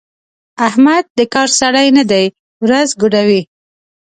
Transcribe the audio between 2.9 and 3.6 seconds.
ګوډوي.